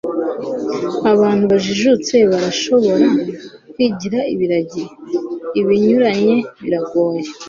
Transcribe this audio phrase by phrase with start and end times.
[1.13, 3.07] abantu bajijutse barashobora
[3.73, 4.83] kwigira ibiragi.
[5.59, 7.23] ibinyuranye biragoye